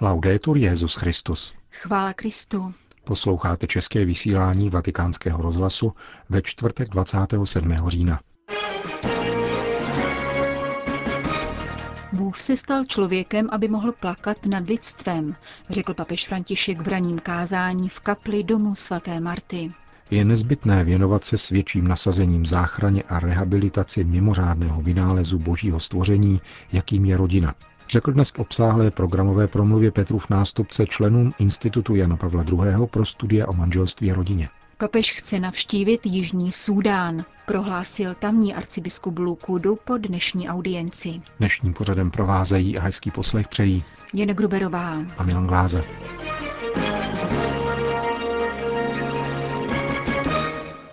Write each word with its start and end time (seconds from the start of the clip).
Laudetur 0.00 0.56
Jezus 0.56 0.94
Christus. 0.94 1.54
Chvála 1.70 2.12
Kristu. 2.12 2.74
Posloucháte 3.04 3.66
české 3.66 4.04
vysílání 4.04 4.70
Vatikánského 4.70 5.42
rozhlasu 5.42 5.92
ve 6.28 6.42
čtvrtek 6.42 6.88
27. 6.88 7.74
října. 7.88 8.20
Bůh 12.12 12.36
se 12.36 12.56
stal 12.56 12.84
člověkem, 12.84 13.48
aby 13.52 13.68
mohl 13.68 13.92
plakat 13.92 14.46
nad 14.46 14.68
lidstvem, 14.68 15.36
řekl 15.70 15.94
papež 15.94 16.28
František 16.28 16.80
v 16.80 16.88
raním 16.88 17.18
kázání 17.18 17.88
v 17.88 18.00
kapli 18.00 18.44
domu 18.44 18.74
svaté 18.74 19.20
Marty. 19.20 19.72
Je 20.10 20.24
nezbytné 20.24 20.84
věnovat 20.84 21.24
se 21.24 21.38
s 21.38 21.48
větším 21.48 21.88
nasazením 21.88 22.46
záchraně 22.46 23.02
a 23.02 23.18
rehabilitaci 23.18 24.04
mimořádného 24.04 24.82
vynálezu 24.82 25.38
božího 25.38 25.80
stvoření, 25.80 26.40
jakým 26.72 27.04
je 27.04 27.16
rodina, 27.16 27.54
řekl 27.88 28.12
dnes 28.12 28.30
v 28.30 28.38
obsáhlé 28.38 28.90
programové 28.90 29.46
promluvě 29.46 29.90
Petrův 29.90 30.30
nástupce 30.30 30.86
členům 30.86 31.32
Institutu 31.38 31.94
Jana 31.94 32.16
Pavla 32.16 32.44
II. 32.52 32.86
pro 32.90 33.04
studia 33.04 33.48
o 33.48 33.52
manželství 33.52 34.10
a 34.10 34.14
rodině. 34.14 34.48
Papež 34.78 35.12
chce 35.12 35.40
navštívit 35.40 36.06
Jižní 36.06 36.52
Súdán, 36.52 37.24
prohlásil 37.46 38.14
tamní 38.14 38.54
arcibiskup 38.54 39.18
Lukudu 39.18 39.78
po 39.84 39.98
dnešní 39.98 40.48
audienci. 40.48 41.20
Dnešním 41.38 41.74
pořadem 41.74 42.10
provázejí 42.10 42.78
a 42.78 42.82
hezký 42.82 43.10
poslech 43.10 43.48
přejí 43.48 43.84
Jen 44.14 44.28
Gruberová 44.28 44.98
a 45.18 45.22
Milan 45.22 45.46
Gláze. 45.46 45.84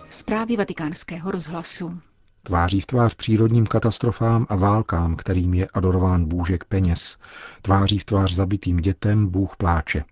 Zprávy 0.08 0.56
vatikánského 0.56 1.30
rozhlasu. 1.30 1.98
Tváří 2.46 2.80
v 2.80 2.86
tvář 2.86 3.14
přírodním 3.14 3.66
katastrofám 3.66 4.46
a 4.48 4.56
válkám, 4.56 5.16
kterým 5.16 5.54
je 5.54 5.66
adorován 5.74 6.24
bůžek 6.24 6.64
peněz. 6.64 7.18
Tváří 7.62 7.98
v 7.98 8.04
tvář 8.04 8.34
zabitým 8.34 8.76
dětem 8.76 9.26
Bůh 9.28 9.56
pláče. 9.56 10.04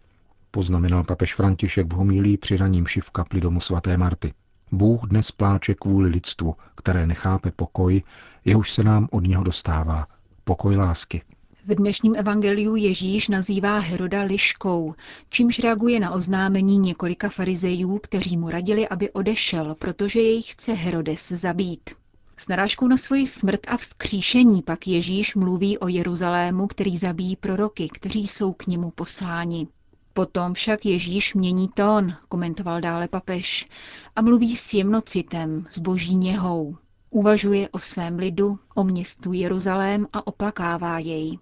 Poznamenal 0.50 1.04
papež 1.04 1.34
František 1.34 1.92
v 1.92 1.96
homílí 1.96 2.36
při 2.36 2.56
raním 2.56 2.84
v 3.00 3.10
kapli 3.10 3.40
domu 3.40 3.60
svaté 3.60 3.96
Marty. 3.96 4.34
Bůh 4.72 5.08
dnes 5.08 5.30
pláče 5.30 5.74
kvůli 5.74 6.08
lidstvu, 6.08 6.54
které 6.74 7.06
nechápe 7.06 7.50
pokoj, 7.50 8.02
jehož 8.44 8.72
se 8.72 8.84
nám 8.84 9.08
od 9.10 9.26
něho 9.26 9.44
dostává. 9.44 10.06
Pokoj 10.44 10.76
lásky. 10.76 11.22
V 11.66 11.74
dnešním 11.74 12.14
evangeliu 12.16 12.76
Ježíš 12.76 13.28
nazývá 13.28 13.78
Heroda 13.78 14.22
liškou, 14.22 14.94
čímž 15.28 15.58
reaguje 15.58 16.00
na 16.00 16.10
oznámení 16.10 16.78
několika 16.78 17.28
farizejů, 17.28 17.98
kteří 17.98 18.36
mu 18.36 18.50
radili, 18.50 18.88
aby 18.88 19.10
odešel, 19.10 19.74
protože 19.74 20.20
jej 20.20 20.42
chce 20.42 20.72
Herodes 20.72 21.28
zabít. 21.28 22.01
S 22.42 22.48
narážkou 22.48 22.86
na 22.86 22.96
svoji 22.96 23.26
smrt 23.26 23.60
a 23.68 23.76
vzkříšení 23.76 24.62
pak 24.62 24.86
Ježíš 24.86 25.34
mluví 25.34 25.78
o 25.78 25.88
Jeruzalému, 25.88 26.66
který 26.66 26.96
zabíjí 26.96 27.36
proroky, 27.36 27.88
kteří 27.92 28.26
jsou 28.26 28.52
k 28.52 28.66
němu 28.66 28.90
posláni. 28.90 29.68
Potom 30.12 30.54
však 30.54 30.86
Ježíš 30.86 31.34
mění 31.34 31.68
tón, 31.68 32.14
komentoval 32.28 32.80
dále 32.80 33.08
papež, 33.08 33.68
a 34.16 34.22
mluví 34.22 34.56
s 34.56 34.74
jemnocitem, 34.74 35.66
s 35.70 35.78
boží 35.78 36.16
něhou. 36.16 36.76
Uvažuje 37.10 37.68
o 37.68 37.78
svém 37.78 38.18
lidu, 38.18 38.58
o 38.74 38.84
městu 38.84 39.32
Jeruzalém 39.32 40.06
a 40.12 40.26
oplakává 40.26 40.98
jej. 40.98 41.38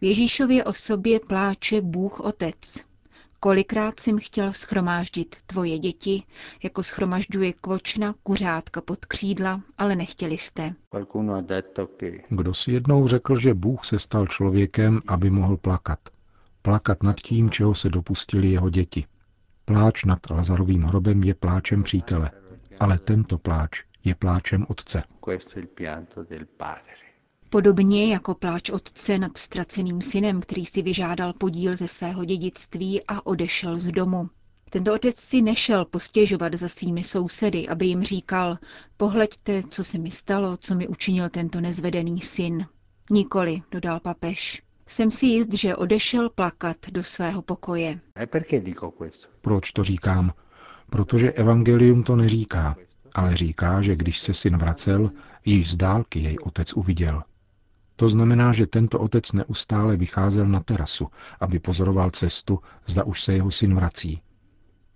V 0.00 0.04
Ježíšově 0.04 0.64
osobě 0.64 1.20
pláče 1.20 1.80
Bůh 1.80 2.20
Otec. 2.20 2.80
Kolikrát 3.44 4.00
jsem 4.00 4.18
chtěl 4.18 4.52
schromáždit 4.52 5.36
tvoje 5.46 5.78
děti, 5.78 6.22
jako 6.62 6.82
schromažďuje 6.82 7.52
kvočna 7.52 8.14
kuřátka 8.22 8.80
pod 8.80 9.06
křídla, 9.06 9.60
ale 9.78 9.96
nechtěli 9.96 10.38
jste. 10.38 10.74
Kdo 12.28 12.54
si 12.54 12.72
jednou 12.72 13.08
řekl, 13.08 13.36
že 13.36 13.54
Bůh 13.54 13.84
se 13.84 13.98
stal 13.98 14.26
člověkem, 14.26 15.00
aby 15.06 15.30
mohl 15.30 15.56
plakat. 15.56 15.98
Plakat 16.62 17.02
nad 17.02 17.20
tím, 17.20 17.50
čeho 17.50 17.74
se 17.74 17.88
dopustili 17.88 18.48
jeho 18.48 18.70
děti. 18.70 19.06
Pláč 19.64 20.04
nad 20.04 20.30
Lazarovým 20.30 20.82
hrobem 20.82 21.22
je 21.24 21.34
pláčem 21.34 21.82
přítele, 21.82 22.30
ale 22.80 22.98
tento 22.98 23.38
pláč 23.38 23.82
je 24.04 24.14
pláčem 24.14 24.66
otce. 24.68 25.02
Podobně 27.52 28.12
jako 28.12 28.34
pláč 28.34 28.70
otce 28.70 29.18
nad 29.18 29.38
ztraceným 29.38 30.02
synem, 30.02 30.40
který 30.40 30.66
si 30.66 30.82
vyžádal 30.82 31.32
podíl 31.32 31.76
ze 31.76 31.88
svého 31.88 32.24
dědictví 32.24 33.02
a 33.08 33.26
odešel 33.26 33.76
z 33.76 33.86
domu. 33.86 34.30
Tento 34.70 34.94
otec 34.94 35.16
si 35.16 35.42
nešel 35.42 35.84
postěžovat 35.84 36.54
za 36.54 36.68
svými 36.68 37.02
sousedy, 37.02 37.68
aby 37.68 37.86
jim 37.86 38.02
říkal, 38.02 38.58
pohleďte, 38.96 39.62
co 39.62 39.84
se 39.84 39.98
mi 39.98 40.10
stalo, 40.10 40.56
co 40.56 40.74
mi 40.74 40.88
učinil 40.88 41.28
tento 41.28 41.60
nezvedený 41.60 42.20
syn. 42.20 42.66
Nikoli, 43.10 43.62
dodal 43.70 44.00
papež. 44.00 44.62
Jsem 44.86 45.10
si 45.10 45.26
jist, 45.26 45.52
že 45.52 45.76
odešel 45.76 46.30
plakat 46.30 46.76
do 46.90 47.02
svého 47.02 47.42
pokoje. 47.42 48.00
Proč 49.40 49.72
to 49.72 49.84
říkám? 49.84 50.32
Protože 50.90 51.32
evangelium 51.32 52.02
to 52.02 52.16
neříká, 52.16 52.76
ale 53.14 53.36
říká, 53.36 53.82
že 53.82 53.96
když 53.96 54.18
se 54.18 54.34
syn 54.34 54.56
vracel, 54.56 55.10
již 55.44 55.70
z 55.70 55.76
dálky 55.76 56.18
jej 56.18 56.38
otec 56.42 56.72
uviděl. 56.72 57.22
To 58.02 58.08
znamená, 58.08 58.52
že 58.52 58.66
tento 58.66 58.98
otec 58.98 59.32
neustále 59.32 59.96
vycházel 59.96 60.46
na 60.46 60.60
terasu, 60.60 61.08
aby 61.40 61.58
pozoroval 61.58 62.10
cestu, 62.10 62.58
zda 62.86 63.04
už 63.04 63.22
se 63.22 63.32
jeho 63.32 63.50
syn 63.50 63.74
vrací. 63.74 64.22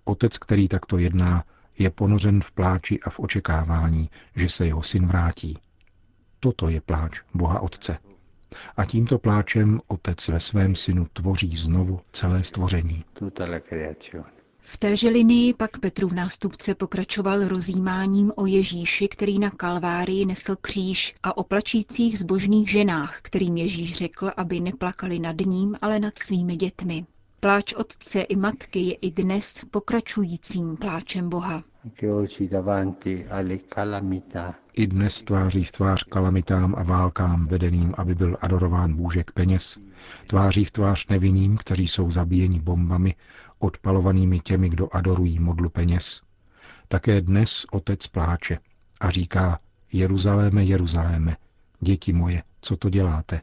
Otec, 0.05 0.39
který 0.39 0.69
takto 0.69 0.99
jedná, 0.99 1.45
je 1.79 1.91
ponořen 1.91 2.41
v 2.41 2.53
pláči 2.53 3.01
a 3.01 3.11
v 3.11 3.21
očekávání, 3.21 4.11
že 4.37 4.49
se 4.49 4.67
jeho 4.67 4.83
syn 4.83 5.07
vrátí. 5.07 5.59
Toto 6.41 6.69
je 6.69 6.81
pláč 6.81 7.21
Boha 7.35 7.61
Otce. 7.61 7.99
A 8.77 8.85
tímto 8.85 9.19
pláčem 9.19 9.81
Otec 9.87 10.29
ve 10.29 10.41
svém 10.41 10.75
synu 10.75 11.07
tvoří 11.13 11.57
znovu 11.57 12.01
celé 12.13 12.45
stvoření. 12.45 13.05
V 14.69 14.79
téže 14.79 15.09
linii 15.09 15.55
pak 15.55 15.79
Petrův 15.79 16.13
nástupce 16.13 16.75
pokračoval 16.75 17.49
rozjímáním 17.49 18.33
o 18.37 18.47
Ježíši, 18.47 19.09
který 19.09 19.39
na 19.39 19.51
Kalvárii 19.51 20.27
nesl 20.27 20.57
kříž 20.61 21.15
a 21.23 21.37
o 21.37 21.45
plačících 21.45 22.19
zbožných 22.19 22.71
ženách, 22.71 23.19
kterým 23.23 23.57
Ježíš 23.57 23.95
řekl, 23.95 24.31
aby 24.37 24.61
neplakali 24.61 25.19
nad 25.19 25.37
ním, 25.47 25.77
ale 25.83 25.99
nad 25.99 26.19
svými 26.19 26.57
dětmi. 26.57 27.07
Pláč 27.41 27.73
otce 27.73 28.21
i 28.21 28.37
matky 28.37 28.81
je 28.81 28.95
i 28.95 29.11
dnes 29.11 29.65
pokračujícím 29.71 30.77
pláčem 30.77 31.29
Boha. 31.29 31.65
I 34.73 34.87
dnes 34.87 35.23
tváří 35.23 35.65
v 35.65 35.73
tvář 35.73 36.05
kalamitám 36.05 36.75
a 36.79 36.83
válkám 36.83 37.47
vedeným, 37.47 37.95
aby 37.97 38.15
byl 38.15 38.37
adorován 38.41 38.95
bůžek 38.95 39.33
peněz. 39.33 39.79
Tváří 40.27 40.65
v 40.65 40.71
tvář 40.71 41.07
nevinným, 41.09 41.57
kteří 41.57 41.89
jsou 41.89 42.11
zabíjeni 42.11 42.61
bombami, 42.61 43.15
odpalovanými 43.59 44.41
těmi, 44.41 44.69
kdo 44.69 44.97
adorují 44.97 45.39
modlu 45.39 45.71
peněz. 45.71 46.23
Také 46.89 47.21
dnes 47.21 47.67
otec 47.73 48.07
pláče 48.07 48.59
a 49.01 49.11
říká, 49.11 49.59
Jeruzaléme, 49.93 50.65
Jeruzaléme, 50.65 51.37
děti 51.81 52.13
moje, 52.13 52.43
co 52.61 52.77
to 52.77 52.91
děláte? 52.91 53.41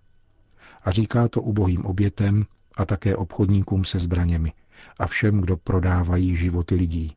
A 0.84 0.92
říká 0.92 1.28
to 1.28 1.42
ubohým 1.42 1.86
obětem 1.86 2.46
a 2.78 2.86
také 2.86 3.16
obchodníkům 3.16 3.86
se 3.86 4.00
zbraněmi 4.00 4.54
a 5.00 5.08
všem, 5.08 5.42
kdo 5.42 5.58
prodávají 5.58 6.36
životy 6.36 6.76
lidí. 6.76 7.16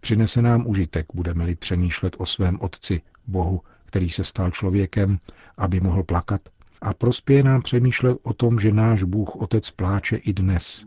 Přinese 0.00 0.42
nám 0.42 0.66
užitek, 0.66 1.06
budeme-li 1.14 1.54
přemýšlet 1.54 2.16
o 2.18 2.26
svém 2.26 2.58
Otci, 2.60 3.02
Bohu, 3.26 3.60
který 3.84 4.10
se 4.10 4.24
stal 4.24 4.50
člověkem, 4.50 5.18
aby 5.56 5.80
mohl 5.80 6.02
plakat, 6.02 6.40
a 6.80 6.94
prospěje 6.94 7.42
nám 7.42 7.62
přemýšlet 7.62 8.18
o 8.22 8.32
tom, 8.32 8.58
že 8.58 8.72
náš 8.72 9.02
Bůh 9.02 9.36
Otec 9.36 9.70
pláče 9.70 10.16
i 10.16 10.32
dnes. 10.32 10.84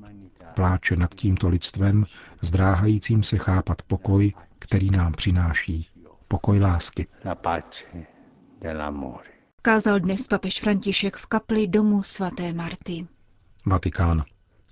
Pláče 0.60 0.96
nad 0.96 1.16
tímto 1.16 1.50
lidstvem, 1.50 2.06
zdráhajícím 2.42 3.24
se 3.24 3.38
chápat 3.38 3.82
pokoj, 3.82 4.34
který 4.60 4.92
nám 4.92 5.14
přináší. 5.14 5.88
Pokoj 6.28 6.60
lásky. 6.60 7.08
Kázal 9.62 10.00
dnes 10.00 10.28
papež 10.28 10.60
František 10.62 11.18
v 11.18 11.26
kapli 11.26 11.68
domu 11.68 12.04
svaté 12.04 12.54
Marty. 12.54 13.08
Vatikán. 13.66 14.24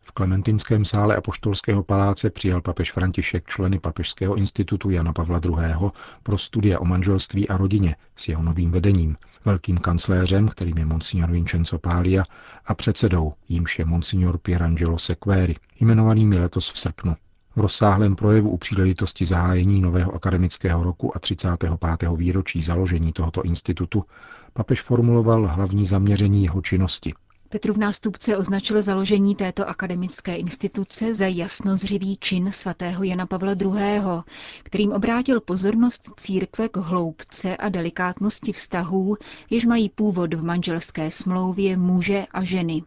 V 0.07 0.11
Klementinském 0.11 0.85
sále 0.85 1.15
Apoštolského 1.15 1.83
paláce 1.83 2.29
přijal 2.29 2.61
papež 2.61 2.91
František 2.91 3.47
členy 3.47 3.79
Papežského 3.79 4.35
institutu 4.35 4.89
Jana 4.89 5.13
Pavla 5.13 5.41
II. 5.45 5.91
pro 6.23 6.37
studia 6.37 6.79
o 6.79 6.85
manželství 6.85 7.49
a 7.49 7.57
rodině 7.57 7.95
s 8.15 8.27
jeho 8.27 8.43
novým 8.43 8.71
vedením, 8.71 9.17
velkým 9.45 9.77
kancléřem, 9.77 10.47
kterým 10.47 10.77
je 10.77 10.85
monsignor 10.85 11.31
Vincenzo 11.31 11.79
Pália, 11.79 12.23
a 12.65 12.75
předsedou, 12.75 13.33
jímž 13.49 13.79
je 13.79 13.85
monsignor 13.85 14.37
Pierangelo 14.37 14.97
Sequeri, 14.97 15.55
jmenovanými 15.79 16.39
letos 16.39 16.71
v 16.71 16.79
srpnu. 16.79 17.15
V 17.55 17.61
rozsáhlém 17.61 18.15
projevu 18.15 18.49
u 18.49 18.57
příležitosti 18.57 19.25
zahájení 19.25 19.81
nového 19.81 20.15
akademického 20.15 20.83
roku 20.83 21.17
a 21.17 21.19
35. 21.19 21.71
výročí 22.15 22.63
založení 22.63 23.13
tohoto 23.13 23.41
institutu 23.43 24.03
papež 24.53 24.81
formuloval 24.81 25.47
hlavní 25.47 25.85
zaměření 25.85 26.43
jeho 26.43 26.61
činnosti– 26.61 27.13
Petrův 27.49 27.77
nástupce 27.77 28.37
označil 28.37 28.81
založení 28.81 29.35
této 29.35 29.69
akademické 29.69 30.35
instituce 30.35 31.13
za 31.13 31.27
jasnozřivý 31.27 32.17
čin 32.17 32.51
svatého 32.51 33.03
Jana 33.03 33.25
Pavla 33.25 33.51
II., 33.61 34.01
kterým 34.63 34.91
obrátil 34.91 35.41
pozornost 35.41 36.11
církve 36.17 36.69
k 36.69 36.77
hloubce 36.77 37.57
a 37.57 37.69
delikátnosti 37.69 38.53
vztahů, 38.53 39.17
jež 39.49 39.65
mají 39.65 39.89
původ 39.89 40.33
v 40.33 40.43
manželské 40.43 41.11
smlouvě 41.11 41.77
muže 41.77 42.25
a 42.31 42.43
ženy. 42.43 42.83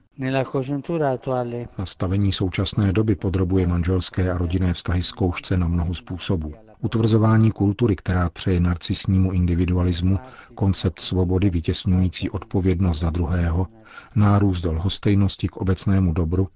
Nastavení 1.78 2.32
současné 2.32 2.93
doby 2.93 3.14
podrobuje 3.14 3.67
manželské 3.67 4.32
a 4.32 4.38
rodinné 4.38 4.75
vztahy 4.75 5.02
zkoušce 5.02 5.56
na 5.56 5.69
mnoho 5.69 5.94
způsobů. 5.94 6.55
Utvrzování 6.81 7.50
kultury, 7.50 7.96
která 7.96 8.31
přeje 8.31 8.61
narcisnímu 8.61 9.32
individualismu, 9.32 10.19
koncept 10.55 11.00
svobody 11.00 11.50
vytěsňující 11.50 12.31
odpovědnost 12.31 12.99
za 12.99 13.11
druhého, 13.11 13.67
nárůst 14.14 14.61
do 14.61 14.72
lhostejnosti 14.72 15.49
k 15.49 15.56
obecnému 15.56 16.12
dobru, 16.12 16.49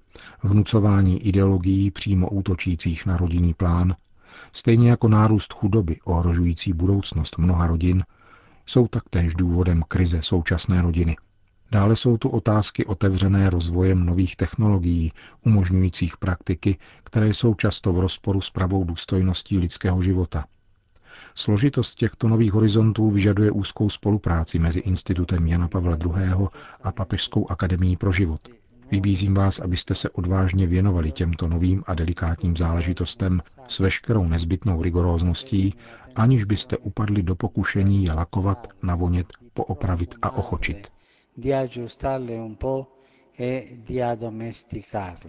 vnucování 0.43 1.27
ideologií 1.27 1.91
přímo 1.91 2.29
útočících 2.29 3.07
na 3.07 3.17
rodinný 3.17 3.55
plán, 3.55 3.95
stejně 4.53 4.91
jako 4.91 5.09
nárůst 5.09 5.53
chudoby 5.53 6.01
ohrožující 6.05 6.73
budoucnost 6.73 7.39
mnoha 7.39 7.67
rodin, 7.67 8.05
jsou 8.67 8.89
taktéž 8.89 9.35
důvodem 9.35 9.83
krize 9.89 10.23
současné 10.23 10.83
rodiny. 10.83 11.17
Dále 11.75 11.97
jsou 11.97 12.17
tu 12.17 12.29
otázky 12.29 12.85
otevřené 12.85 13.51
rozvojem 13.51 14.07
nových 14.07 14.37
technologií, 14.37 15.13
umožňujících 15.47 16.17
praktiky, 16.17 16.79
které 17.05 17.29
jsou 17.29 17.55
často 17.55 17.93
v 17.93 17.99
rozporu 17.99 18.41
s 18.41 18.51
pravou 18.51 18.85
důstojností 18.85 19.59
lidského 19.59 20.03
života. 20.03 20.45
Složitost 21.35 21.95
těchto 21.95 22.29
nových 22.29 22.53
horizontů 22.53 23.11
vyžaduje 23.11 23.51
úzkou 23.51 23.91
spolupráci 23.91 24.59
mezi 24.59 24.79
Institutem 24.81 25.47
Jana 25.47 25.69
Pavla 25.69 25.97
II. 25.97 26.49
a 26.83 26.93
Papežskou 26.93 27.51
akademií 27.51 27.97
pro 27.97 28.13
život. 28.13 28.49
Vybízím 28.91 29.35
vás, 29.35 29.61
abyste 29.61 29.95
se 29.95 30.11
odvážně 30.11 30.67
věnovali 30.67 31.13
těmto 31.13 31.49
novým 31.49 31.85
a 31.87 31.95
delikátním 31.95 32.57
záležitostem 32.57 33.43
s 33.69 33.79
veškerou 33.79 34.25
nezbytnou 34.25 34.83
rigorózností, 34.83 35.75
aniž 36.17 36.45
byste 36.45 36.77
upadli 36.77 37.23
do 37.23 37.35
pokušení 37.35 38.05
je 38.05 38.13
lakovat, 38.13 38.69
navonět, 38.83 39.33
poopravit 39.55 40.15
a 40.23 40.31
ochočit 40.31 40.94
un 42.45 42.57
po' 42.57 42.87
e 43.41 43.65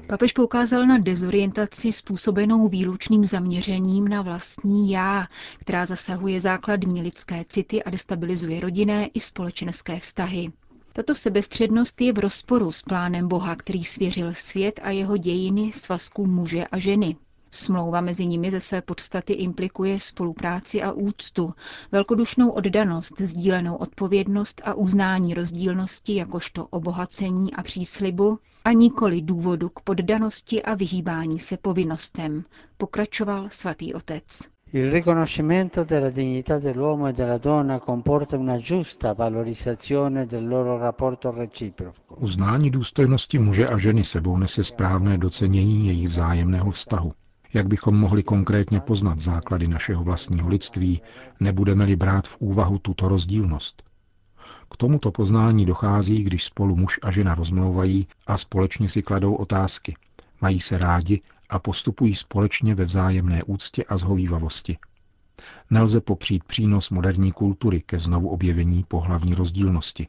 Papež 0.07 0.31
poukázal 0.31 0.85
na 0.87 0.97
dezorientaci 0.97 1.91
způsobenou 1.91 2.67
výlučným 2.67 3.25
zaměřením 3.25 4.07
na 4.07 4.21
vlastní 4.21 4.91
já, 4.91 5.27
která 5.57 5.85
zasahuje 5.85 6.41
základní 6.41 7.01
lidské 7.01 7.43
city 7.49 7.83
a 7.83 7.89
destabilizuje 7.89 8.59
rodinné 8.59 9.05
i 9.13 9.19
společenské 9.19 9.99
vztahy. 9.99 10.51
Tato 10.93 11.15
sebestřednost 11.15 12.01
je 12.01 12.13
v 12.13 12.19
rozporu 12.19 12.71
s 12.71 12.81
plánem 12.81 13.27
Boha, 13.27 13.55
který 13.55 13.83
svěřil 13.83 14.33
svět 14.33 14.79
a 14.83 14.89
jeho 14.91 15.17
dějiny 15.17 15.71
svazkům 15.73 16.33
muže 16.35 16.65
a 16.67 16.79
ženy. 16.79 17.15
Smlouva 17.55 18.01
mezi 18.01 18.25
nimi 18.25 18.51
ze 18.51 18.59
své 18.59 18.81
podstaty 18.81 19.33
implikuje 19.33 19.99
spolupráci 19.99 20.81
a 20.83 20.91
úctu, 20.91 21.53
velkodušnou 21.91 22.49
oddanost, 22.49 23.21
sdílenou 23.21 23.75
odpovědnost 23.75 24.61
a 24.65 24.73
uznání 24.73 25.33
rozdílnosti 25.33 26.15
jakožto 26.15 26.65
obohacení 26.67 27.53
a 27.53 27.63
příslibu 27.63 28.39
a 28.65 28.71
nikoli 28.71 29.21
důvodu 29.21 29.69
k 29.69 29.79
poddanosti 29.79 30.63
a 30.63 30.75
vyhýbání 30.75 31.39
se 31.39 31.57
povinnostem, 31.57 32.43
pokračoval 32.77 33.47
svatý 33.49 33.93
otec. 33.93 34.23
Il 34.73 34.91
riconoscimento 34.91 35.83
della 35.85 36.09
dignità 36.09 36.59
dell'uomo 36.59 37.07
e 37.07 37.13
della 37.13 37.37
donna 37.37 37.79
comporta 37.79 38.37
una 38.37 38.57
giusta 38.57 39.13
valorizzazione 39.13 40.25
del 40.25 40.47
loro 40.47 40.77
rapporto 40.77 41.31
reciproco. 41.31 42.15
Uznání 42.17 42.69
důstojnosti 42.69 43.39
muže 43.39 43.67
a 43.67 43.77
ženy 43.77 44.03
sebou 44.03 44.37
nese 44.37 44.63
správné 44.63 45.17
docenění 45.17 45.87
jejich 45.87 46.07
vzájemného 46.07 46.71
vztahu. 46.71 47.13
Jak 47.53 47.67
bychom 47.67 47.95
mohli 47.95 48.23
konkrétně 48.23 48.79
poznat 48.79 49.19
základy 49.19 49.67
našeho 49.67 50.03
vlastního 50.03 50.49
lidství, 50.49 51.01
nebudeme-li 51.39 51.95
brát 51.95 52.27
v 52.27 52.37
úvahu 52.39 52.79
tuto 52.79 53.07
rozdílnost? 53.07 53.83
K 54.71 54.77
tomuto 54.77 55.11
poznání 55.11 55.65
dochází, 55.65 56.23
když 56.23 56.43
spolu 56.43 56.75
muž 56.75 56.99
a 57.03 57.11
žena 57.11 57.35
rozmlouvají 57.35 58.07
a 58.27 58.37
společně 58.37 58.89
si 58.89 59.01
kladou 59.01 59.33
otázky. 59.35 59.95
Mají 60.41 60.59
se 60.59 60.77
rádi 60.77 61.21
a 61.49 61.59
postupují 61.59 62.15
společně 62.15 62.75
ve 62.75 62.85
vzájemné 62.85 63.43
úctě 63.43 63.83
a 63.83 63.97
zhovývavosti. 63.97 64.77
Nelze 65.69 66.01
popřít 66.01 66.43
přínos 66.43 66.89
moderní 66.89 67.31
kultury 67.31 67.81
ke 67.81 67.99
znovu 67.99 68.29
objevení 68.29 68.83
pohlavní 68.87 69.35
rozdílnosti. 69.35 70.07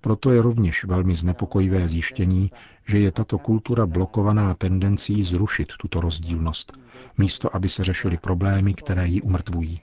Proto 0.00 0.30
je 0.32 0.42
rovněž 0.42 0.84
velmi 0.84 1.14
znepokojivé 1.14 1.88
zjištění, 1.88 2.50
že 2.86 2.98
je 2.98 3.12
tato 3.12 3.38
kultura 3.38 3.86
blokovaná 3.86 4.54
tendencí 4.54 5.22
zrušit 5.22 5.72
tuto 5.80 6.00
rozdílnost, 6.00 6.78
místo 7.18 7.56
aby 7.56 7.68
se 7.68 7.84
řešily 7.84 8.16
problémy, 8.16 8.74
které 8.74 9.08
ji 9.08 9.20
umrtvují. 9.22 9.80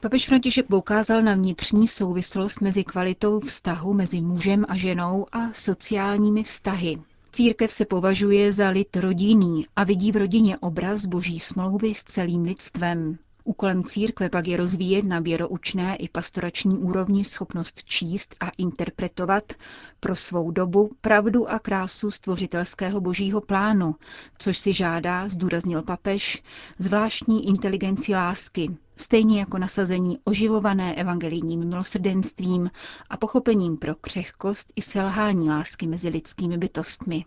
Papež 0.00 0.26
František 0.28 0.66
poukázal 0.66 1.22
na 1.22 1.34
vnitřní 1.34 1.88
souvislost 1.88 2.60
mezi 2.60 2.84
kvalitou 2.84 3.40
vztahu 3.40 3.92
mezi 3.94 4.20
mužem 4.20 4.64
a 4.68 4.76
ženou 4.76 5.26
a 5.32 5.52
sociálními 5.52 6.42
vztahy. 6.42 6.98
Církev 7.32 7.72
se 7.72 7.84
považuje 7.84 8.52
za 8.52 8.68
lid 8.68 8.96
rodinný 8.96 9.66
a 9.76 9.84
vidí 9.84 10.12
v 10.12 10.16
rodině 10.16 10.58
obraz 10.58 11.06
boží 11.06 11.40
smlouvy 11.40 11.94
s 11.94 12.04
celým 12.04 12.42
lidstvem. 12.42 13.18
Úkolem 13.46 13.84
církve 13.84 14.28
pak 14.30 14.46
je 14.46 14.56
rozvíjet 14.56 15.04
na 15.04 15.20
věroučné 15.20 15.96
i 15.96 16.08
pastorační 16.08 16.78
úrovni 16.78 17.24
schopnost 17.24 17.84
číst 17.84 18.34
a 18.40 18.48
interpretovat 18.58 19.52
pro 20.00 20.16
svou 20.16 20.50
dobu 20.50 20.90
pravdu 21.00 21.50
a 21.50 21.58
krásu 21.58 22.10
stvořitelského 22.10 23.00
božího 23.00 23.40
plánu, 23.40 23.94
což 24.38 24.58
si 24.58 24.72
žádá, 24.72 25.28
zdůraznil 25.28 25.82
papež, 25.82 26.42
zvláštní 26.78 27.48
inteligenci 27.48 28.14
lásky, 28.14 28.76
stejně 28.96 29.40
jako 29.40 29.58
nasazení 29.58 30.18
oživované 30.24 30.94
evangelijním 30.94 31.68
milosrdenstvím 31.68 32.70
a 33.10 33.16
pochopením 33.16 33.76
pro 33.76 33.94
křehkost 33.94 34.72
i 34.76 34.82
selhání 34.82 35.50
lásky 35.50 35.86
mezi 35.86 36.08
lidskými 36.08 36.58
bytostmi. 36.58 37.24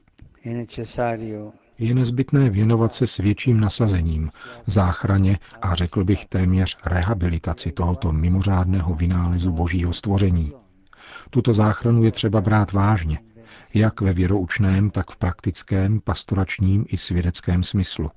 Nezbytné 1.79 2.49
věnovat 2.49 2.95
se 2.95 3.07
s 3.07 3.17
větším 3.17 3.59
nasazením, 3.59 4.31
záchraně 4.65 5.39
a 5.61 5.75
řekl 5.75 6.03
bych 6.03 6.25
téměř 6.25 6.77
rehabilitaci 6.85 7.71
tohoto 7.71 8.11
mimořádného 8.11 8.93
vynálezu 8.93 9.51
božího 9.51 9.93
stvoření. 9.93 10.53
Tuto 11.29 11.53
záchranu 11.53 12.03
je 12.03 12.11
třeba 12.11 12.41
brát 12.41 12.71
vážně, 12.71 13.19
jak 13.73 14.01
ve 14.01 14.13
věroučném, 14.13 14.89
tak 14.89 15.11
v 15.11 15.17
praktickém, 15.17 15.99
pastoračním 15.99 16.85
i 16.87 16.97
svědeckém 16.97 17.63
smyslu. 17.63 18.11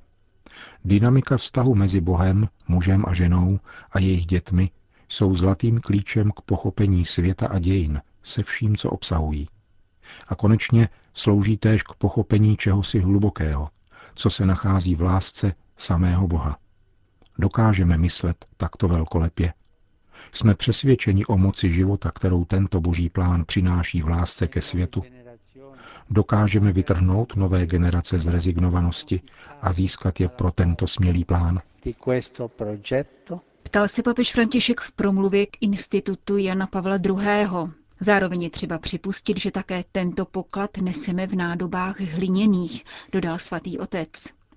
Dynamika 0.84 1.36
vztahu 1.36 1.74
mezi 1.74 2.00
Bohem, 2.00 2.48
mužem 2.68 3.04
a 3.06 3.12
ženou 3.14 3.60
a 3.92 3.98
jejich 3.98 4.26
dětmi 4.26 4.70
jsou 5.08 5.34
zlatým 5.34 5.80
klíčem 5.80 6.30
k 6.30 6.40
pochopení 6.40 7.04
světa 7.04 7.46
a 7.46 7.58
dějin 7.58 8.00
se 8.22 8.42
vším, 8.42 8.76
co 8.76 8.90
obsahují. 8.90 9.48
A 10.28 10.34
konečně 10.34 10.88
slouží 11.14 11.56
též 11.56 11.82
k 11.82 11.94
pochopení 11.94 12.56
čehosi 12.56 12.98
hlubokého, 13.00 13.68
co 14.14 14.30
se 14.30 14.46
nachází 14.46 14.94
v 14.94 15.02
lásce 15.02 15.54
samého 15.76 16.28
Boha. 16.28 16.58
Dokážeme 17.38 17.98
myslet 17.98 18.44
takto 18.56 18.88
velkolepě. 18.88 19.52
Jsme 20.32 20.54
přesvědčeni 20.54 21.26
o 21.26 21.36
moci 21.36 21.70
života, 21.70 22.10
kterou 22.10 22.44
tento 22.44 22.80
boží 22.80 23.08
plán 23.10 23.44
přináší 23.44 24.02
v 24.02 24.08
lásce 24.08 24.48
ke 24.48 24.60
světu. 24.60 25.02
Dokážeme 26.10 26.72
vytrhnout 26.72 27.36
nové 27.36 27.66
generace 27.66 28.18
z 28.18 28.26
rezignovanosti 28.26 29.20
a 29.62 29.72
získat 29.72 30.20
je 30.20 30.28
pro 30.28 30.50
tento 30.50 30.86
smělý 30.86 31.24
plán. 31.24 31.60
Ptal 33.62 33.88
se 33.88 34.02
papež 34.02 34.32
František 34.32 34.80
v 34.80 34.92
promluvě 34.92 35.46
k 35.46 35.56
institutu 35.60 36.36
Jana 36.36 36.66
Pavla 36.66 36.96
II. 36.96 37.46
Zároveň 38.00 38.42
je 38.42 38.50
třeba 38.50 38.78
připustit, 38.78 39.38
že 39.40 39.50
také 39.50 39.84
tento 39.92 40.24
poklad 40.24 40.76
neseme 40.76 41.26
v 41.26 41.34
nádobách 41.34 42.00
hliněných, 42.00 42.84
dodal 43.12 43.38
svatý 43.38 43.78
otec. 43.78 44.10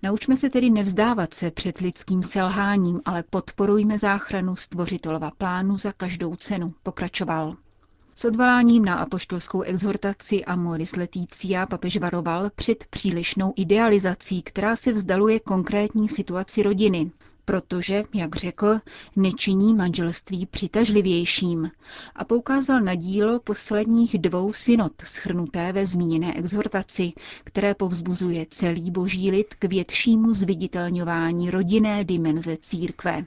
Naučme 0.03 0.37
se 0.37 0.49
tedy 0.49 0.69
nevzdávat 0.69 1.33
se 1.33 1.51
před 1.51 1.77
lidským 1.77 2.23
selháním, 2.23 3.01
ale 3.05 3.23
podporujme 3.29 3.97
záchranu 3.97 4.55
stvořitelova 4.55 5.31
plánu 5.37 5.77
za 5.77 5.91
každou 5.91 6.35
cenu, 6.35 6.73
pokračoval. 6.83 7.55
S 8.15 8.25
odvoláním 8.25 8.85
na 8.85 8.95
apoštolskou 8.95 9.61
exhortaci 9.61 10.45
Amoris 10.45 10.95
Leticia 10.95 11.65
papež 11.65 11.97
varoval 11.97 12.49
před 12.55 12.85
přílišnou 12.89 13.53
idealizací, 13.55 14.41
která 14.41 14.75
se 14.75 14.91
vzdaluje 14.93 15.39
konkrétní 15.39 16.09
situaci 16.09 16.63
rodiny, 16.63 17.11
protože, 17.45 18.03
jak 18.13 18.35
řekl, 18.35 18.79
nečiní 19.15 19.73
manželství 19.73 20.45
přitažlivějším 20.45 21.71
a 22.15 22.25
poukázal 22.25 22.81
na 22.81 22.95
dílo 22.95 23.39
posledních 23.39 24.17
dvou 24.17 24.53
synod 24.53 24.93
schrnuté 25.03 25.73
ve 25.73 25.85
zmíněné 25.85 26.33
exhortaci, 26.37 27.13
které 27.43 27.75
povzbuzuje 27.75 28.45
celý 28.49 28.91
boží 28.91 29.31
lid 29.31 29.53
k 29.59 29.65
většímu 29.65 30.33
zviditelňování 30.33 31.51
rodinné 31.51 32.03
dimenze 32.03 32.57
církve. 32.57 33.25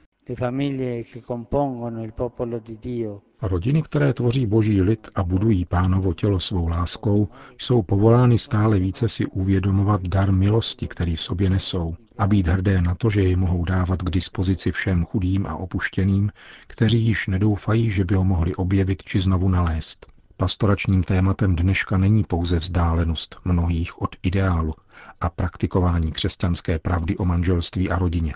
Rodiny, 3.41 3.81
které 3.81 4.13
tvoří 4.13 4.45
boží 4.45 4.81
lid 4.81 5.07
a 5.15 5.23
budují 5.23 5.65
pánovo 5.65 6.13
tělo 6.13 6.39
svou 6.39 6.67
láskou, 6.67 7.27
jsou 7.57 7.83
povolány 7.83 8.37
stále 8.37 8.79
více 8.79 9.09
si 9.09 9.25
uvědomovat 9.25 10.01
dar 10.01 10.31
milosti, 10.31 10.87
který 10.87 11.15
v 11.15 11.21
sobě 11.21 11.49
nesou, 11.49 11.95
a 12.17 12.27
být 12.27 12.47
hrdé 12.47 12.81
na 12.81 12.95
to, 12.95 13.09
že 13.09 13.21
jej 13.21 13.35
mohou 13.35 13.65
dávat 13.65 14.01
k 14.01 14.09
dispozici 14.09 14.71
všem 14.71 15.05
chudým 15.05 15.45
a 15.45 15.55
opuštěným, 15.55 16.31
kteří 16.67 17.01
již 17.01 17.27
nedoufají, 17.27 17.91
že 17.91 18.05
by 18.05 18.15
ho 18.15 18.23
mohli 18.23 18.55
objevit 18.55 19.03
či 19.03 19.19
znovu 19.19 19.49
nalézt. 19.49 20.05
Pastoračním 20.37 21.03
tématem 21.03 21.55
dneška 21.55 21.97
není 21.97 22.23
pouze 22.23 22.59
vzdálenost 22.59 23.39
mnohých 23.45 24.01
od 24.01 24.15
ideálu 24.23 24.73
a 25.21 25.29
praktikování 25.29 26.11
křesťanské 26.11 26.79
pravdy 26.79 27.17
o 27.17 27.25
manželství 27.25 27.89
a 27.89 27.99
rodině. 27.99 28.33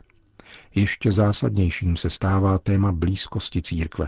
Ještě 0.76 1.12
zásadnějším 1.12 1.98
se 1.98 2.10
stává 2.10 2.58
téma 2.58 2.92
blízkosti 2.92 3.62
církve, 3.62 4.08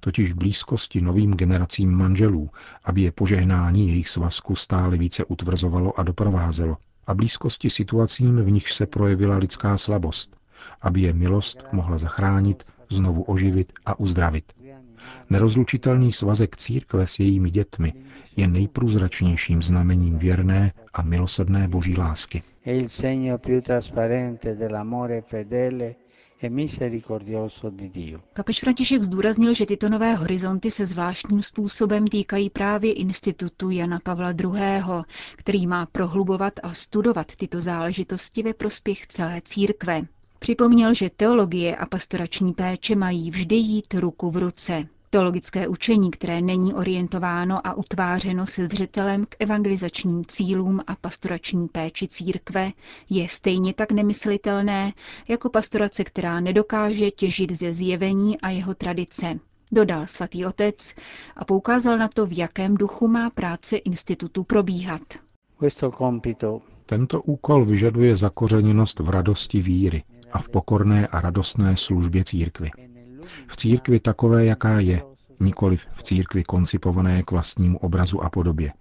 totiž 0.00 0.32
blízkosti 0.32 1.00
novým 1.00 1.34
generacím 1.34 1.90
manželů, 1.92 2.50
aby 2.84 3.02
je 3.02 3.12
požehnání 3.12 3.88
jejich 3.88 4.08
svazku 4.08 4.56
stále 4.56 4.96
více 4.96 5.24
utvrzovalo 5.24 6.00
a 6.00 6.02
doprovázelo, 6.02 6.76
a 7.06 7.14
blízkosti 7.14 7.70
situacím, 7.70 8.36
v 8.36 8.50
nichž 8.50 8.74
se 8.74 8.86
projevila 8.86 9.36
lidská 9.36 9.78
slabost, 9.78 10.36
aby 10.82 11.00
je 11.00 11.12
milost 11.12 11.64
mohla 11.72 11.98
zachránit, 11.98 12.64
znovu 12.90 13.22
oživit 13.22 13.72
a 13.86 13.98
uzdravit. 13.98 14.52
Nerozlučitelný 15.30 16.12
svazek 16.12 16.56
církve 16.56 17.06
s 17.06 17.18
jejími 17.18 17.50
dětmi 17.50 17.92
je 18.36 18.48
nejprůzračnějším 18.48 19.62
znamením 19.62 20.18
věrné 20.18 20.72
a 20.92 21.02
milosedné 21.02 21.68
boží 21.68 21.96
lásky. 21.96 22.42
E 26.44 26.50
Papež 28.34 28.60
František 28.60 29.02
zdůraznil, 29.02 29.54
že 29.54 29.66
tyto 29.66 29.88
nové 29.88 30.14
horizonty 30.14 30.70
se 30.70 30.86
zvláštním 30.86 31.42
způsobem 31.42 32.06
týkají 32.06 32.50
právě 32.50 32.92
institutu 32.92 33.70
Jana 33.70 34.00
Pavla 34.02 34.30
II., 34.30 34.82
který 35.36 35.66
má 35.66 35.86
prohlubovat 35.86 36.52
a 36.62 36.74
studovat 36.74 37.36
tyto 37.36 37.60
záležitosti 37.60 38.42
ve 38.42 38.54
prospěch 38.54 39.06
celé 39.06 39.40
církve. 39.44 40.02
Připomněl, 40.38 40.94
že 40.94 41.10
teologie 41.10 41.76
a 41.76 41.86
pastorační 41.86 42.52
péče 42.52 42.96
mají 42.96 43.30
vždy 43.30 43.56
jít 43.56 43.94
ruku 43.94 44.30
v 44.30 44.36
ruce. 44.36 44.88
Teologické 45.14 45.68
učení, 45.68 46.10
které 46.10 46.40
není 46.40 46.74
orientováno 46.74 47.66
a 47.66 47.74
utvářeno 47.74 48.46
se 48.46 48.66
zřetelem 48.66 49.26
k 49.26 49.36
evangelizačním 49.38 50.24
cílům 50.24 50.80
a 50.86 50.96
pastorační 50.96 51.68
péči 51.68 52.08
církve, 52.08 52.70
je 53.10 53.28
stejně 53.28 53.74
tak 53.74 53.92
nemyslitelné 53.92 54.92
jako 55.28 55.50
pastorace, 55.50 56.04
která 56.04 56.40
nedokáže 56.40 57.10
těžit 57.10 57.52
ze 57.52 57.72
zjevení 57.74 58.40
a 58.40 58.50
jeho 58.50 58.74
tradice. 58.74 59.38
Dodal 59.72 60.06
svatý 60.06 60.46
otec 60.46 60.94
a 61.36 61.44
poukázal 61.44 61.98
na 61.98 62.08
to, 62.08 62.26
v 62.26 62.38
jakém 62.38 62.74
duchu 62.74 63.08
má 63.08 63.30
práce 63.30 63.76
institutu 63.76 64.44
probíhat. 64.44 65.02
Tento 66.86 67.22
úkol 67.22 67.64
vyžaduje 67.64 68.16
zakořeněnost 68.16 68.98
v 69.00 69.10
radosti 69.10 69.60
víry 69.60 70.02
a 70.32 70.38
v 70.38 70.48
pokorné 70.48 71.06
a 71.06 71.20
radostné 71.20 71.76
službě 71.76 72.24
církvy. 72.24 72.70
V 73.46 73.56
církvi 73.56 74.00
takové, 74.00 74.44
jaká 74.44 74.80
je, 74.80 75.02
nikoliv 75.40 75.86
v 75.92 76.02
církvi 76.02 76.42
koncipované 76.42 77.22
k 77.22 77.30
vlastnímu 77.30 77.78
obrazu 77.78 78.20
a 78.20 78.30
podobě. 78.30 78.72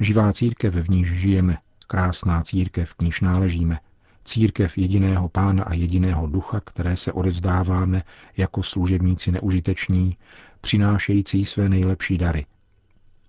Živá 0.00 0.32
církev, 0.32 0.74
v 0.74 0.88
níž 0.88 1.12
žijeme, 1.12 1.58
krásná 1.86 2.42
církev, 2.42 2.94
k 2.94 3.02
níž 3.02 3.20
náležíme, 3.20 3.78
církev 4.24 4.78
jediného 4.78 5.28
pána 5.28 5.64
a 5.64 5.74
jediného 5.74 6.26
ducha, 6.26 6.60
které 6.60 6.96
se 6.96 7.12
odevzdáváme 7.12 8.02
jako 8.36 8.62
služebníci 8.62 9.32
neužiteční, 9.32 10.16
přinášející 10.60 11.44
své 11.44 11.68
nejlepší 11.68 12.18
dary. 12.18 12.46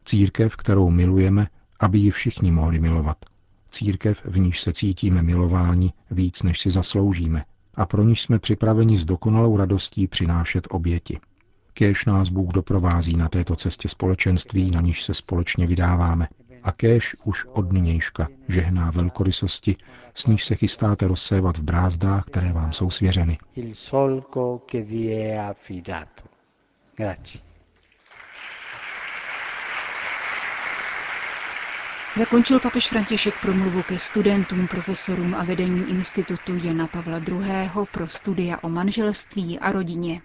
Církev, 0.06 0.56
kterou 0.56 0.90
milujeme, 0.90 1.48
aby 1.80 2.00
ji 2.00 2.12
všichni 2.12 2.52
mohli 2.52 2.80
milovat. 2.80 3.18
Církev, 3.72 4.22
v 4.26 4.40
níž 4.40 4.62
se 4.62 4.74
cítíme 4.74 5.22
milováni 5.22 5.94
víc, 6.12 6.44
než 6.44 6.60
si 6.60 6.72
zasloužíme– 6.72 7.44
a 7.78 7.86
pro 7.86 8.04
níž 8.04 8.22
jsme 8.22 8.40
připraveni 8.40 8.98
s 8.98 9.06
dokonalou 9.06 9.58
radostí 9.58 10.08
přinášet 10.08 10.68
oběti. 10.72 11.20
Kéž 11.74 12.06
nás 12.06 12.30
Bůh 12.30 12.54
doprovází 12.54 13.18
na 13.18 13.30
této 13.30 13.56
cestě 13.56 13.90
společenství, 13.90 14.72
na 14.72 14.82
níž 14.82 15.04
se 15.04 15.14
společně 15.14 15.68
vydáváme. 15.68 16.28
A 16.64 16.72
kéž 16.72 17.16
už 17.24 17.46
od 17.46 17.72
nynějška 17.72 18.28
žehná 18.48 18.92
velkorysosti, 18.92 19.76
s 20.14 20.26
níž 20.26 20.46
se 20.46 20.56
chystáte 20.56 21.08
rozsévat 21.08 21.58
v 21.58 21.64
brázdách, 21.64 22.26
které 22.26 22.54
vám 22.54 22.74
jsou 22.74 22.90
svěřeny. 22.90 23.38
Grazie. 26.98 27.47
Zakončil 32.16 32.60
papež 32.60 32.88
František 32.88 33.34
promluvu 33.42 33.84
ke 33.84 34.00
studentům, 34.00 34.68
profesorům 34.68 35.36
a 35.36 35.44
vedení 35.44 35.90
institutu 35.90 36.56
Jana 36.64 36.88
Pavla 36.88 37.18
II. 37.18 37.70
pro 37.92 38.08
studia 38.08 38.58
o 38.64 38.70
manželství 38.70 39.60
a 39.60 39.72
rodině. 39.72 40.22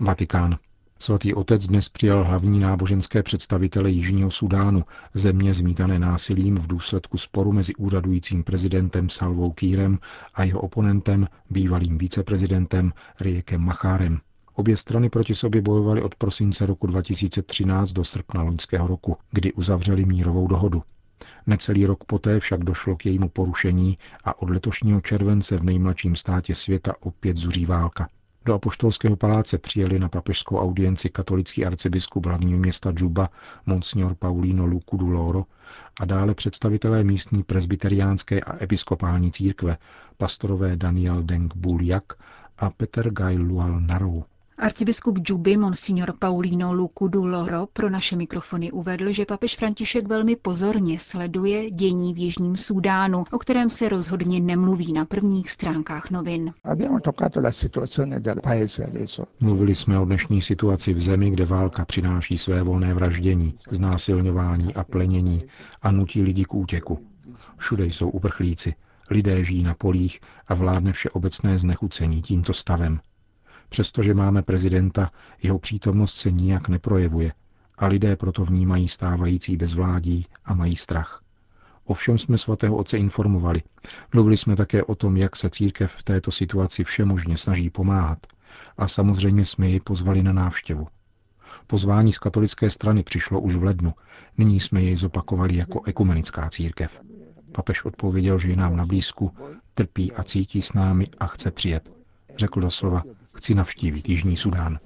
Vatikán. 0.00 0.58
Svatý 0.98 1.34
otec 1.34 1.66
dnes 1.66 1.88
přijal 1.88 2.24
hlavní 2.24 2.60
náboženské 2.60 3.22
představitele 3.22 3.90
Jižního 3.90 4.30
Sudánu, 4.30 4.84
země 5.14 5.54
zmítané 5.54 5.98
násilím 5.98 6.58
v 6.58 6.66
důsledku 6.66 7.18
sporu 7.18 7.52
mezi 7.52 7.74
úřadujícím 7.74 8.44
prezidentem 8.44 9.08
Salvou 9.08 9.52
Kýrem 9.52 9.98
a 10.34 10.44
jeho 10.44 10.60
oponentem, 10.60 11.28
bývalým 11.50 11.98
viceprezidentem 11.98 12.92
Riekem 13.20 13.60
Machárem. 13.60 14.18
Obě 14.54 14.76
strany 14.76 15.10
proti 15.10 15.34
sobě 15.34 15.62
bojovaly 15.62 16.02
od 16.02 16.14
prosince 16.14 16.66
roku 16.66 16.86
2013 16.86 17.92
do 17.92 18.04
srpna 18.04 18.42
loňského 18.42 18.86
roku, 18.86 19.16
kdy 19.32 19.52
uzavřeli 19.52 20.04
mírovou 20.04 20.46
dohodu. 20.48 20.82
Necelý 21.46 21.86
rok 21.86 22.04
poté 22.04 22.40
však 22.40 22.64
došlo 22.64 22.96
k 22.96 23.06
jejímu 23.06 23.28
porušení 23.28 23.98
a 24.24 24.42
od 24.42 24.50
letošního 24.50 25.00
července 25.00 25.56
v 25.56 25.64
nejmladším 25.64 26.16
státě 26.16 26.54
světa 26.54 26.94
opět 27.00 27.36
zuří 27.36 27.66
válka. 27.66 28.08
Do 28.44 28.54
apoštolského 28.54 29.16
paláce 29.16 29.58
přijeli 29.58 29.98
na 29.98 30.08
papežskou 30.08 30.58
audienci 30.58 31.10
katolický 31.10 31.66
arcibiskup 31.66 32.26
hlavního 32.26 32.58
města 32.58 32.92
Džuba, 32.92 33.30
monsignor 33.66 34.14
Paulino 34.14 34.66
Lukudu 34.66 35.08
Loro, 35.08 35.44
a 36.00 36.04
dále 36.04 36.34
představitelé 36.34 37.04
místní 37.04 37.42
presbyteriánské 37.42 38.40
a 38.40 38.62
episkopální 38.62 39.32
církve, 39.32 39.78
pastorové 40.16 40.76
Daniel 40.76 41.22
Deng 41.22 41.56
Buljak 41.56 42.12
a 42.58 42.70
Peter 42.70 43.10
Gaj 43.10 43.36
Lual 43.36 43.80
Narou. 43.80 44.24
Arcibiskup 44.58 45.18
Džuby 45.18 45.56
Monsignor 45.56 46.14
Paulino 46.18 46.72
Lukudu 46.72 47.26
Loro 47.26 47.66
pro 47.72 47.90
naše 47.90 48.16
mikrofony 48.16 48.72
uvedl, 48.72 49.12
že 49.12 49.26
papež 49.26 49.56
František 49.56 50.08
velmi 50.08 50.36
pozorně 50.36 50.98
sleduje 50.98 51.70
dění 51.70 52.14
v 52.14 52.18
Jižním 52.18 52.56
Súdánu, 52.56 53.24
o 53.30 53.38
kterém 53.38 53.70
se 53.70 53.88
rozhodně 53.88 54.40
nemluví 54.40 54.92
na 54.92 55.04
prvních 55.04 55.50
stránkách 55.50 56.10
novin. 56.10 56.52
Mluvili 59.40 59.74
jsme 59.74 59.98
o 59.98 60.04
dnešní 60.04 60.42
situaci 60.42 60.94
v 60.94 61.00
zemi, 61.00 61.30
kde 61.30 61.44
válka 61.44 61.84
přináší 61.84 62.38
své 62.38 62.62
volné 62.62 62.94
vraždění, 62.94 63.54
znásilňování 63.70 64.74
a 64.74 64.84
plenění 64.84 65.42
a 65.82 65.90
nutí 65.90 66.22
lidi 66.22 66.44
k 66.44 66.54
útěku. 66.54 66.98
Všude 67.56 67.86
jsou 67.86 68.08
uprchlíci, 68.08 68.74
lidé 69.10 69.44
žijí 69.44 69.62
na 69.62 69.74
polích 69.74 70.20
a 70.48 70.54
vládne 70.54 70.92
všeobecné 70.92 71.58
znechucení 71.58 72.22
tímto 72.22 72.52
stavem, 72.52 73.00
Přestože 73.68 74.14
máme 74.14 74.42
prezidenta, 74.42 75.10
jeho 75.42 75.58
přítomnost 75.58 76.14
se 76.14 76.30
nijak 76.32 76.68
neprojevuje 76.68 77.32
a 77.78 77.86
lidé 77.86 78.16
proto 78.16 78.44
vnímají 78.44 78.88
stávající 78.88 79.56
bezvládí 79.56 80.26
a 80.44 80.54
mají 80.54 80.76
strach. 80.76 81.20
Ovšem 81.84 82.18
jsme 82.18 82.38
svatého 82.38 82.76
otce 82.76 82.98
informovali. 82.98 83.62
Mluvili 84.14 84.36
jsme 84.36 84.56
také 84.56 84.82
o 84.82 84.94
tom, 84.94 85.16
jak 85.16 85.36
se 85.36 85.50
církev 85.50 85.92
v 85.92 86.02
této 86.02 86.30
situaci 86.30 86.84
všemožně 86.84 87.38
snaží 87.38 87.70
pomáhat 87.70 88.18
a 88.78 88.88
samozřejmě 88.88 89.44
jsme 89.44 89.68
ji 89.68 89.80
pozvali 89.80 90.22
na 90.22 90.32
návštěvu. 90.32 90.88
Pozvání 91.66 92.12
z 92.12 92.18
katolické 92.18 92.70
strany 92.70 93.02
přišlo 93.02 93.40
už 93.40 93.54
v 93.54 93.62
lednu, 93.64 93.92
nyní 94.38 94.60
jsme 94.60 94.82
jej 94.82 94.96
zopakovali 94.96 95.56
jako 95.56 95.82
ekumenická 95.84 96.48
církev. 96.50 97.00
Papež 97.52 97.84
odpověděl, 97.84 98.38
že 98.38 98.48
je 98.48 98.56
nám 98.56 98.76
na 98.76 98.86
blízku, 98.86 99.32
trpí 99.74 100.12
a 100.12 100.22
cítí 100.22 100.62
s 100.62 100.72
námi 100.72 101.08
a 101.18 101.26
chce 101.26 101.50
přijet. 101.50 102.03
Řekl 102.36 102.60
doslova, 102.60 103.02
chci 103.34 103.54
navštívit 103.54 104.08
Jižní 104.08 104.36
Sudán. 104.36 104.78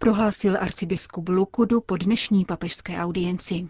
Prohlásil 0.00 0.56
arcibiskup 0.60 1.28
Lukudu 1.28 1.80
po 1.80 1.96
dnešní 1.96 2.44
papežské 2.44 2.98
audienci. 2.98 3.68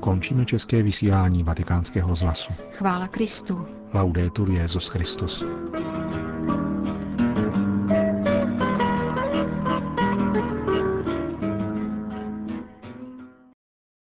Končíme 0.00 0.44
české 0.44 0.82
vysílání 0.82 1.42
vatikánského 1.42 2.08
rozhlasu. 2.08 2.52
Chvála 2.72 3.08
Kristu. 3.08 3.66
Laudetur 3.94 4.50
Jezus 4.50 4.88
Christus. 4.88 5.44